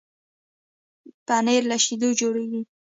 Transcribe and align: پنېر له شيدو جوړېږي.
پنېر 1.27 1.63
له 1.71 1.77
شيدو 1.83 2.09
جوړېږي. 2.19 2.61